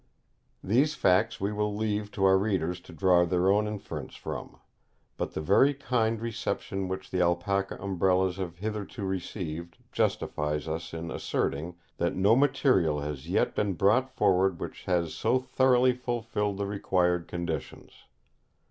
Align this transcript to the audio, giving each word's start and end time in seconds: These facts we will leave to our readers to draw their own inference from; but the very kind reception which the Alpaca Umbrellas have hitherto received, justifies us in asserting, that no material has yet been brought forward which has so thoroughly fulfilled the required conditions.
These 0.63 0.95
facts 0.95 1.39
we 1.39 1.53
will 1.53 1.75
leave 1.75 2.09
to 2.13 2.25
our 2.25 2.39
readers 2.39 2.79
to 2.79 2.91
draw 2.91 3.23
their 3.23 3.51
own 3.51 3.67
inference 3.67 4.15
from; 4.15 4.57
but 5.15 5.33
the 5.35 5.41
very 5.41 5.75
kind 5.75 6.19
reception 6.19 6.87
which 6.87 7.11
the 7.11 7.21
Alpaca 7.21 7.77
Umbrellas 7.79 8.37
have 8.37 8.57
hitherto 8.57 9.05
received, 9.05 9.77
justifies 9.91 10.67
us 10.67 10.91
in 10.91 11.11
asserting, 11.11 11.75
that 11.97 12.15
no 12.15 12.35
material 12.35 13.01
has 13.01 13.29
yet 13.29 13.53
been 13.53 13.73
brought 13.73 14.09
forward 14.09 14.59
which 14.59 14.85
has 14.85 15.13
so 15.13 15.37
thoroughly 15.37 15.93
fulfilled 15.93 16.57
the 16.57 16.65
required 16.65 17.27
conditions. 17.27 17.91